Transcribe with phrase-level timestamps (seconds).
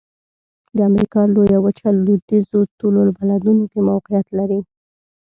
[0.75, 4.59] د امریکا لویه وچه لویدیځو طول البلدونو کې موقعیت لري.